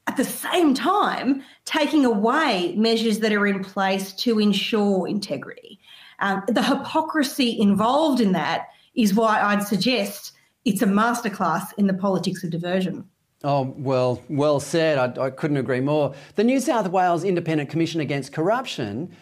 [0.07, 5.80] at the same time taking away measures that are in place to ensure integrity.
[6.21, 10.33] Um, the hypocrisy involved in that is why I'd suggest
[10.65, 13.09] it's a masterclass in the politics of diversion.
[13.43, 14.99] Oh, well, well said.
[14.99, 16.15] I, I couldn't agree more.
[16.35, 19.15] The New South Wales Independent Commission Against Corruption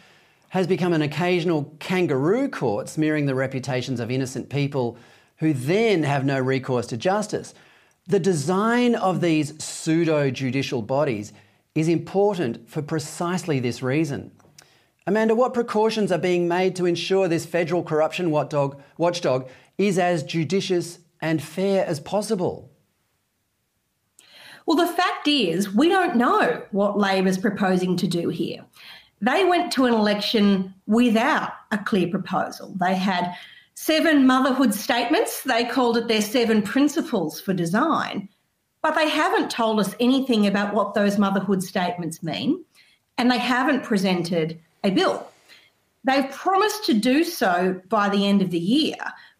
[0.48, 4.96] has become an occasional kangaroo court smearing the reputations of innocent people
[5.36, 7.54] who then have no recourse to justice.
[8.08, 11.32] The design of these pseudo judicial bodies
[11.74, 14.32] is important for precisely this reason.
[15.08, 20.98] Amanda, what precautions are being made to ensure this federal corruption watchdog, is as judicious
[21.22, 22.70] and fair as possible?
[24.66, 28.66] Well, the fact is, we don't know what Labor's proposing to do here.
[29.22, 32.74] They went to an election without a clear proposal.
[32.78, 33.34] They had
[33.72, 35.42] seven motherhood statements.
[35.42, 38.28] They called it their seven principles for design.
[38.82, 42.62] But they haven't told us anything about what those motherhood statements mean.
[43.16, 45.26] And they haven't presented a bill.
[46.04, 48.96] They've promised to do so by the end of the year,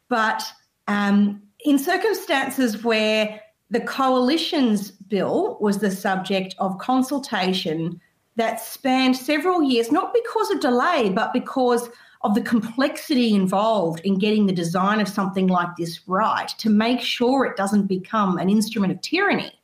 [0.08, 0.42] but
[0.86, 8.00] um, in circumstances where the coalition's bill was the subject of consultation
[8.36, 11.90] that spanned several years, not because of delay, but because
[12.22, 17.00] of the complexity involved in getting the design of something like this right to make
[17.00, 19.57] sure it doesn't become an instrument of tyranny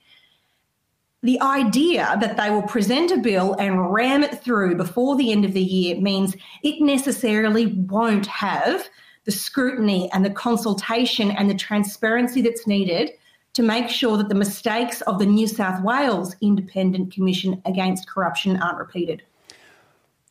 [1.24, 5.46] the idea that they will present a bill and ram it through before the end
[5.46, 8.86] of the year means it necessarily won't have
[9.24, 13.10] the scrutiny and the consultation and the transparency that's needed
[13.54, 18.60] to make sure that the mistakes of the New South Wales Independent Commission Against Corruption
[18.60, 19.22] aren't repeated.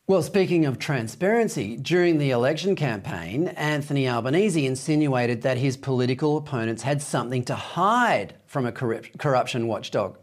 [0.05, 6.83] Well, speaking of transparency, during the election campaign, Anthony Albanese insinuated that his political opponents
[6.83, 10.19] had something to hide from a corruption watchdog.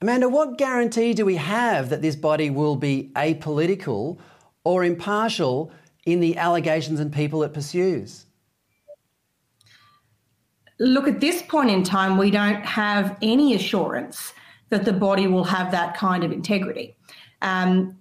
[0.00, 4.18] Amanda, what guarantee do we have that this body will be apolitical
[4.62, 5.72] or impartial
[6.06, 8.26] in the allegations and people it pursues?
[10.78, 14.32] Look, at this point in time, we don't have any assurance
[14.68, 16.94] that the body will have that kind of integrity.
[17.42, 17.98] Um,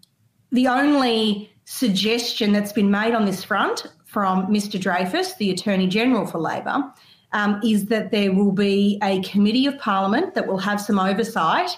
[0.51, 4.79] the only suggestion that's been made on this front from Mr.
[4.79, 6.93] Dreyfus, the Attorney General for Labor,
[7.31, 11.71] um, is that there will be a committee of Parliament that will have some oversight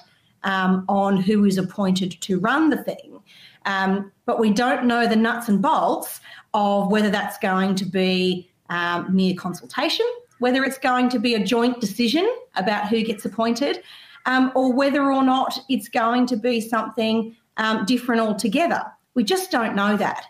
[0.44, 3.20] um, on who is appointed to run the thing.
[3.66, 6.22] Um, but we don't know the nuts and bolts
[6.54, 10.06] of whether that's going to be um, mere consultation,
[10.40, 13.84] whether it's going to be a joint decision about who gets appointed,
[14.26, 18.84] um, or whether or not it's going to be something um, different altogether.
[19.16, 20.26] We just don't know that.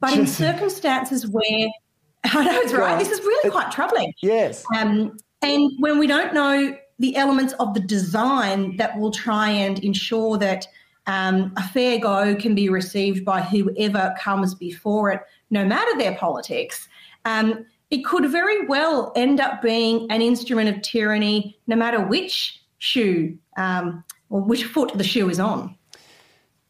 [0.00, 1.68] But in circumstances where
[2.24, 4.12] I know it's right, this is really quite troubling.
[4.22, 4.64] Yes.
[4.76, 9.78] Um, and when we don't know the elements of the design that will try and
[9.80, 10.66] ensure that
[11.06, 15.20] um, a fair go can be received by whoever comes before it,
[15.50, 16.88] no matter their politics,
[17.24, 22.62] um, it could very well end up being an instrument of tyranny, no matter which
[22.78, 25.76] shoe um, or which foot the shoe is on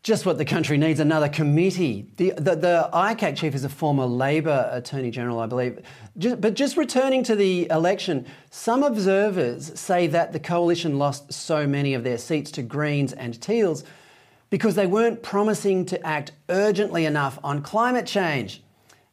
[0.05, 2.07] just what the country needs another committee.
[2.19, 5.81] The, the, the, ICAC chief is a former Labor Attorney General, I believe.
[6.19, 11.67] Just, but just returning to the election, some observers say that the coalition lost so
[11.67, 13.83] many of their seats to Greens and Teals
[14.51, 18.63] because they weren't promising to act urgently enough on climate change.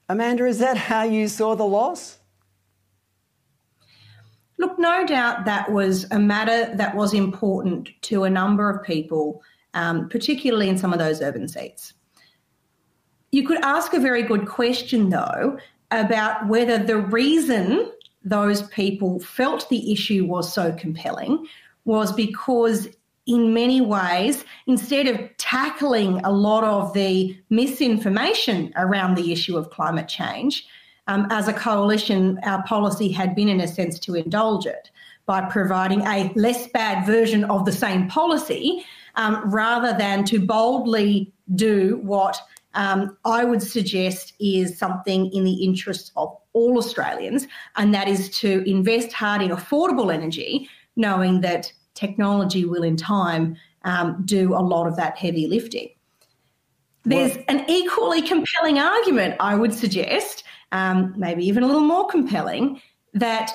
[0.10, 2.18] Amanda, is that how you saw the loss?
[4.58, 9.42] Look, no doubt that was a matter that was important to a number of people
[9.74, 11.94] um, particularly in some of those urban seats.
[13.32, 15.58] You could ask a very good question, though,
[15.90, 17.92] about whether the reason
[18.24, 21.48] those people felt the issue was so compelling
[21.86, 22.90] was because,
[23.26, 29.70] in many ways, instead of tackling a lot of the misinformation around the issue of
[29.70, 30.66] climate change,
[31.08, 34.92] um, as a coalition, our policy had been, in a sense, to indulge it
[35.26, 41.32] by providing a less bad version of the same policy um, rather than to boldly
[41.55, 42.39] do what
[42.74, 48.30] um, I would suggest is something in the interests of all Australians, and that is
[48.39, 54.59] to invest hard in affordable energy, knowing that technology will in time um, do a
[54.59, 55.89] lot of that heavy lifting.
[57.03, 62.07] There's well, an equally compelling argument, I would suggest, um, maybe even a little more
[62.07, 62.80] compelling,
[63.14, 63.51] that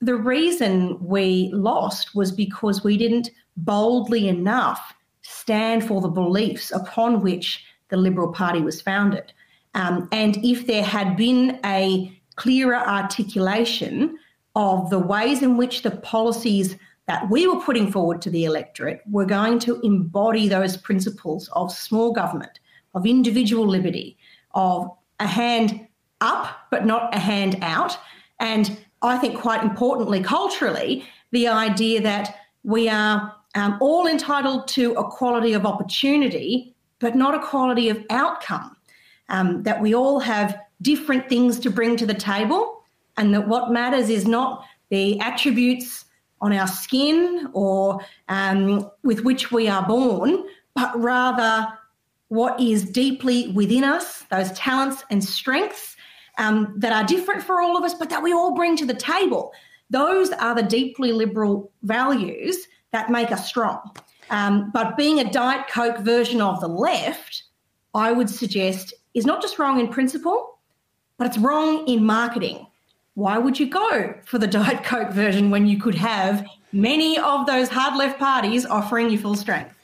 [0.00, 4.94] the reason we lost was because we didn't boldly enough
[5.40, 9.32] stand for the beliefs upon which the Liberal Party was founded.
[9.74, 14.18] Um, and if there had been a clearer articulation
[14.54, 16.76] of the ways in which the policies
[17.06, 21.72] that we were putting forward to the electorate were going to embody those principles of
[21.72, 22.60] small government,
[22.94, 24.16] of individual liberty,
[24.54, 25.86] of a hand
[26.20, 27.96] up but not a hand out,
[28.38, 34.92] and I think quite importantly, culturally, the idea that we are um, all entitled to
[34.92, 38.76] equality of opportunity, but not equality of outcome.
[39.28, 42.82] Um, that we all have different things to bring to the table,
[43.16, 46.04] and that what matters is not the attributes
[46.40, 50.44] on our skin or um, with which we are born,
[50.74, 51.68] but rather
[52.28, 55.96] what is deeply within us, those talents and strengths
[56.38, 58.94] um, that are different for all of us, but that we all bring to the
[58.94, 59.52] table.
[59.90, 63.80] Those are the deeply liberal values that make us strong.
[64.30, 67.44] Um, but being a Diet Coke version of the left,
[67.94, 70.58] I would suggest, is not just wrong in principle,
[71.18, 72.66] but it's wrong in marketing.
[73.14, 77.46] Why would you go for the Diet Coke version when you could have many of
[77.46, 79.74] those hard left parties offering you full strength?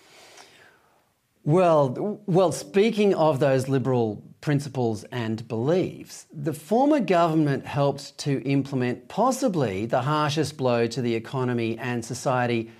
[1.44, 9.08] Well, well, speaking of those liberal principles and beliefs, the former government helped to implement
[9.08, 12.70] possibly the harshest blow to the economy and society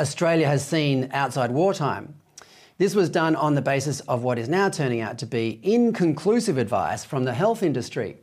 [0.00, 2.14] Australia has seen outside wartime.
[2.78, 6.56] This was done on the basis of what is now turning out to be inconclusive
[6.56, 8.18] advice from the health industry.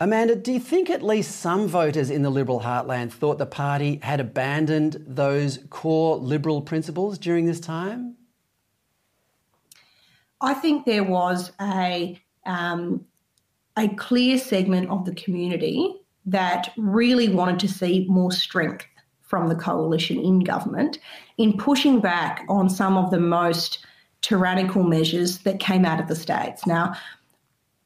[0.00, 4.00] Amanda, do you think at least some voters in the Liberal heartland thought the party
[4.02, 8.16] had abandoned those core Liberal principles during this time?
[10.40, 13.04] I think there was a um,
[13.76, 15.94] a clear segment of the community
[16.26, 18.86] that really wanted to see more strength
[19.30, 20.98] from the coalition in government
[21.38, 23.86] in pushing back on some of the most
[24.22, 26.66] tyrannical measures that came out of the states.
[26.66, 26.94] Now,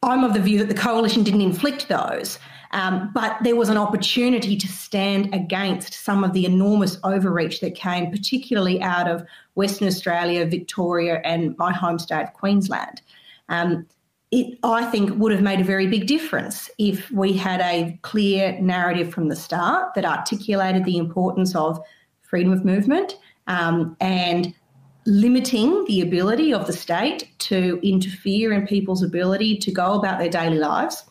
[0.03, 2.39] I'm of the view that the coalition didn't inflict those,
[2.73, 7.75] um, but there was an opportunity to stand against some of the enormous overreach that
[7.75, 9.25] came, particularly out of
[9.55, 13.03] Western Australia, Victoria, and my home state of Queensland.
[13.49, 13.87] Um,
[14.35, 18.59] it, I think, would have made a very big difference if we had a clear
[18.61, 21.81] narrative from the start that articulated the importance of
[22.23, 23.17] freedom of movement
[23.47, 24.53] um, and
[25.07, 30.31] limiting the ability of the state to interfere in people's ability to go about their
[30.31, 31.05] daily lives.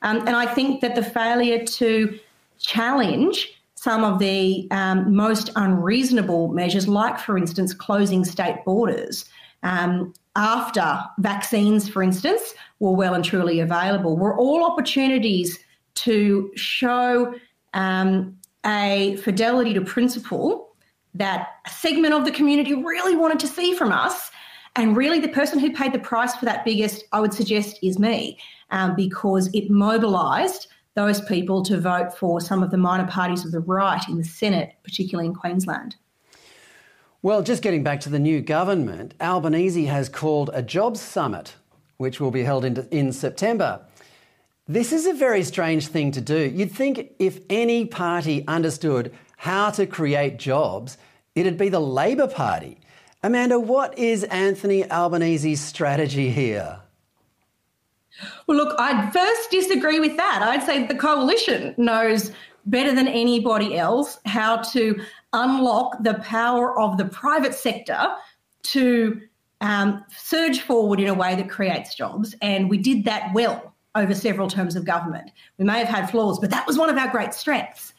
[0.00, 2.18] Um, and I think that the failure to
[2.58, 9.26] challenge some of the um, most unreasonable measures, like, for instance, closing state borders,
[9.62, 15.58] um, after vaccines, for instance, were well and truly available, were all opportunities
[15.96, 17.34] to show
[17.74, 20.74] um, a fidelity to principle
[21.14, 24.30] that a segment of the community really wanted to see from us.
[24.76, 27.98] And really, the person who paid the price for that biggest, I would suggest, is
[27.98, 28.38] me,
[28.70, 33.50] um, because it mobilised those people to vote for some of the minor parties of
[33.50, 35.96] the right in the Senate, particularly in Queensland.
[37.22, 41.54] Well, just getting back to the new government, Albanese has called a jobs summit,
[41.98, 43.82] which will be held in, in September.
[44.66, 46.38] This is a very strange thing to do.
[46.38, 50.96] You'd think if any party understood how to create jobs,
[51.34, 52.78] it'd be the Labor Party.
[53.22, 56.80] Amanda, what is Anthony Albanese's strategy here?
[58.46, 60.40] Well, look, I'd first disagree with that.
[60.42, 62.32] I'd say the coalition knows
[62.64, 65.02] better than anybody else how to
[65.32, 68.08] unlock the power of the private sector
[68.62, 69.20] to
[69.60, 72.34] um, surge forward in a way that creates jobs.
[72.40, 75.30] And we did that well over several terms of government.
[75.58, 77.92] We may have had flaws, but that was one of our great strengths.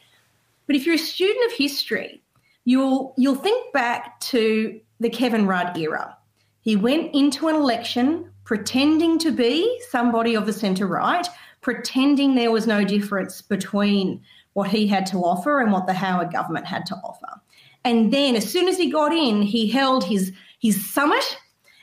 [0.66, 2.22] But if you're a student of history,
[2.64, 6.16] you'll you'll think back to the Kevin Rudd era.
[6.60, 11.26] He went into an election pretending to be somebody of the centre right,
[11.60, 14.22] pretending there was no difference between
[14.54, 17.40] what he had to offer and what the Howard government had to offer.
[17.84, 21.38] And then, as soon as he got in, he held his, his summit.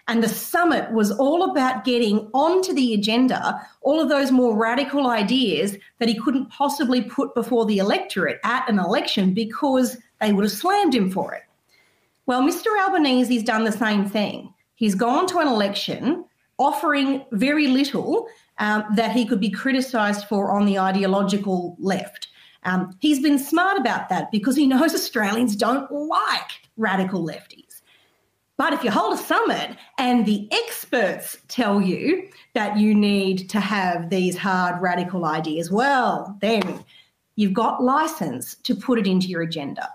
[0.08, 5.08] And the summit was all about getting onto the agenda all of those more radical
[5.08, 10.46] ideas that he couldn't possibly put before the electorate at an election because they would
[10.46, 11.44] have slammed him for it.
[12.26, 12.68] Well, Mr.
[12.80, 14.54] Albanese's done the same thing.
[14.76, 16.26] He's gone to an election
[16.58, 18.28] offering very little
[18.60, 22.29] um, that he could be criticised for on the ideological left.
[22.64, 27.82] Um, he's been smart about that because he knows Australians don't like radical lefties.
[28.58, 33.60] But if you hold a summit and the experts tell you that you need to
[33.62, 36.84] have these hard radical ideas, well, then
[37.38, 39.88] you've got license to put it into your agenda.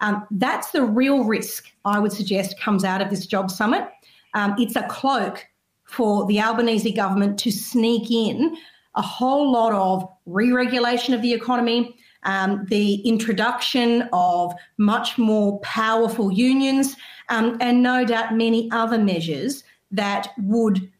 [0.00, 3.88] Um, that's the real risk, I would suggest, comes out of this job summit.
[4.34, 5.46] Um, it's a cloak
[5.84, 8.56] for the Albanese government to sneak in
[8.94, 15.60] a whole lot of re regulation of the economy, um, the introduction of much more
[15.60, 16.96] powerful unions,
[17.28, 20.90] um, and no doubt many other measures that would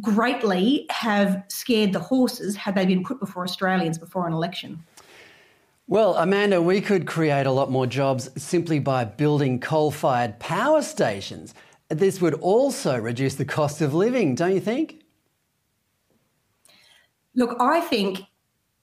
[0.00, 4.82] greatly have scared the horses had they been put before Australians before an election.
[5.86, 10.80] Well, Amanda, we could create a lot more jobs simply by building coal fired power
[10.80, 11.54] stations.
[11.88, 15.02] This would also reduce the cost of living, don't you think?
[17.34, 18.22] Look, I think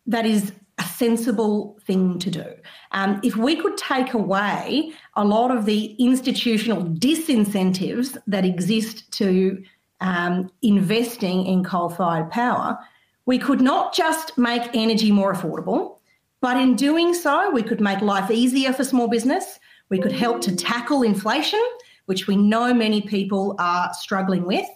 [0.05, 2.45] that is a sensible thing to do.
[2.91, 9.61] Um, if we could take away a lot of the institutional disincentives that exist to
[10.01, 12.79] um, investing in coal fired power,
[13.25, 15.97] we could not just make energy more affordable,
[16.41, 19.59] but in doing so, we could make life easier for small business.
[19.89, 21.63] We could help to tackle inflation,
[22.05, 24.67] which we know many people are struggling with.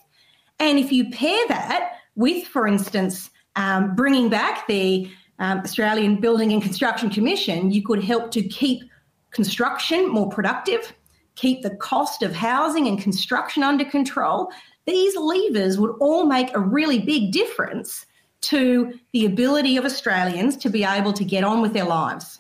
[0.60, 6.52] And if you pair that with, for instance, um, bringing back the um, Australian Building
[6.54, 8.84] and Construction Commission, you could help to keep
[9.32, 10.94] construction more productive,
[11.36, 14.52] keep the cost of housing and construction under control.
[14.86, 18.06] These levers would all make a really big difference
[18.42, 22.40] to the ability of Australians to be able to get on with their lives.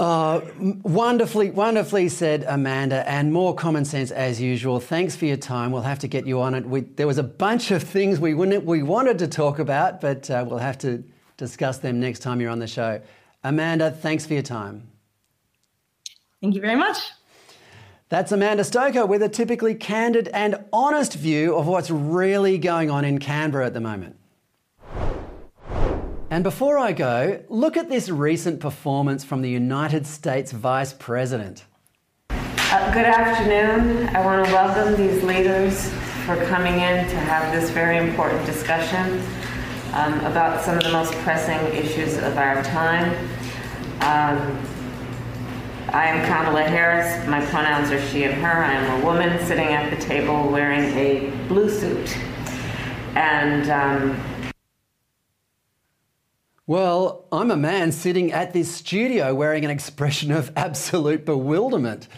[0.00, 0.40] Uh,
[0.82, 4.80] wonderfully, wonderfully said, Amanda, and more common sense as usual.
[4.80, 5.70] Thanks for your time.
[5.70, 6.66] We'll have to get you on it.
[6.66, 10.44] We, there was a bunch of things we we wanted to talk about, but uh,
[10.48, 11.04] we'll have to
[11.36, 13.00] discuss them next time you're on the show.
[13.42, 14.88] Amanda, thanks for your time.
[16.40, 16.98] Thank you very much.
[18.08, 23.04] That's Amanda Stoker with a typically candid and honest view of what's really going on
[23.04, 24.16] in Canberra at the moment.
[26.30, 31.64] And before I go, look at this recent performance from the United States Vice President.
[32.30, 34.08] Uh, good afternoon.
[34.08, 35.88] I want to welcome these leaders
[36.26, 39.22] for coming in to have this very important discussion
[39.94, 43.10] um, about some of the most pressing issues of our time.
[44.00, 44.58] Um,
[45.90, 47.26] I am Kamala Harris.
[47.28, 48.64] My pronouns are she and her.
[48.64, 52.18] I am a woman sitting at the table wearing a blue suit.
[53.14, 54.20] And um,
[56.66, 62.08] well, I'm a man sitting at this studio wearing an expression of absolute bewilderment.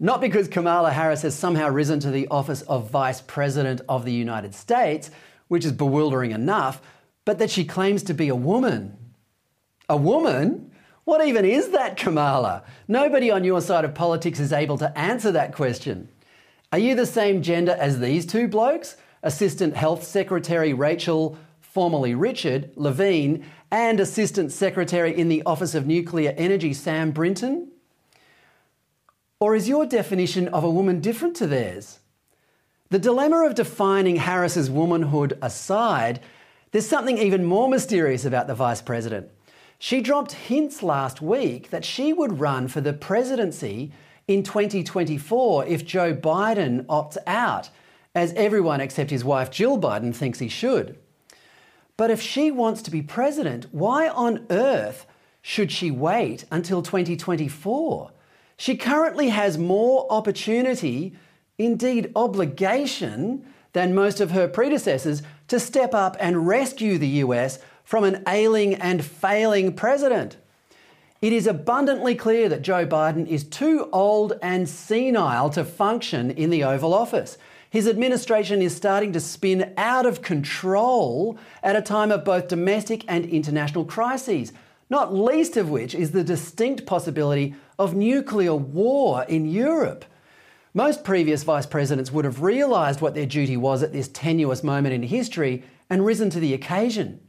[0.00, 4.12] Not because Kamala Harris has somehow risen to the office of Vice President of the
[4.12, 5.12] United States,
[5.46, 6.82] which is bewildering enough,
[7.24, 8.96] but that she claims to be a woman.
[9.88, 10.70] A woman?
[11.04, 12.64] What even is that, Kamala?
[12.88, 16.08] Nobody on your side of politics is able to answer that question.
[16.72, 18.96] Are you the same gender as these two blokes?
[19.22, 26.34] Assistant Health Secretary Rachel, formerly Richard, Levine, and Assistant Secretary in the Office of Nuclear
[26.36, 27.68] Energy, Sam Brinton?
[29.40, 31.98] Or is your definition of a woman different to theirs?
[32.90, 36.20] The dilemma of defining Harris's womanhood aside,
[36.72, 39.30] there's something even more mysterious about the Vice President.
[39.78, 43.92] She dropped hints last week that she would run for the presidency
[44.26, 47.68] in 2024 if Joe Biden opts out,
[48.14, 50.98] as everyone except his wife Jill Biden thinks he should.
[51.96, 55.06] But if she wants to be president, why on earth
[55.42, 58.12] should she wait until 2024?
[58.56, 61.14] She currently has more opportunity,
[61.58, 68.04] indeed obligation, than most of her predecessors to step up and rescue the US from
[68.04, 70.36] an ailing and failing president.
[71.20, 76.50] It is abundantly clear that Joe Biden is too old and senile to function in
[76.50, 77.38] the Oval Office.
[77.70, 83.04] His administration is starting to spin out of control at a time of both domestic
[83.08, 84.52] and international crises,
[84.90, 90.04] not least of which is the distinct possibility of nuclear war in Europe.
[90.74, 94.94] Most previous vice presidents would have realised what their duty was at this tenuous moment
[94.94, 97.20] in history and risen to the occasion.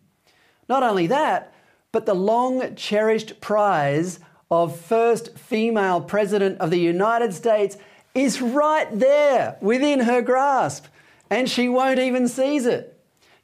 [0.70, 1.54] Not only that,
[1.92, 7.76] but the long cherished prize of first female president of the United States
[8.16, 10.86] is right there within her grasp,
[11.30, 12.98] and she won't even seize it.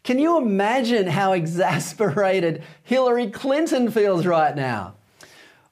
[0.03, 4.95] Can you imagine how exasperated Hillary Clinton feels right now?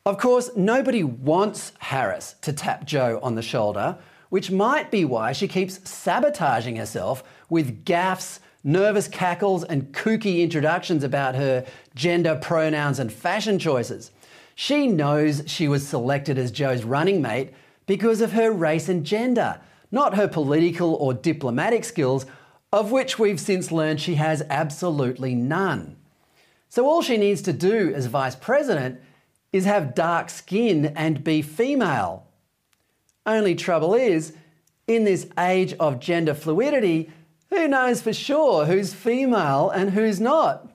[0.05, 3.97] Of course, nobody wants Harris to tap Joe on the shoulder,
[4.29, 11.03] which might be why she keeps sabotaging herself with gaffes, nervous cackles, and kooky introductions
[11.03, 11.65] about her
[11.95, 14.11] gender pronouns and fashion choices.
[14.55, 17.53] She knows she was selected as Joe's running mate
[17.85, 19.61] because of her race and gender,
[19.91, 22.25] not her political or diplomatic skills,
[22.73, 25.95] of which we've since learned she has absolutely none.
[26.69, 28.99] So all she needs to do as vice president
[29.53, 32.26] is have dark skin and be female.
[33.27, 34.33] Only trouble is,
[34.87, 37.11] in this age of gender fluidity,
[37.49, 40.71] who knows for sure who's female and who's not?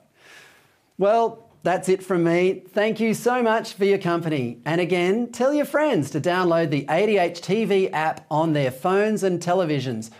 [0.99, 2.61] Well, that's it from me.
[2.69, 4.59] Thank you so much for your company.
[4.65, 9.41] And again, tell your friends to download the ADH TV app on their phones and
[9.41, 10.11] televisions,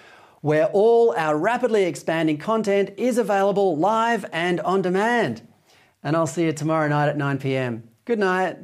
[0.41, 5.47] where all our rapidly expanding content is available live and on demand.
[6.01, 7.83] And I'll see you tomorrow night at 9 pm.
[8.05, 8.57] Good night.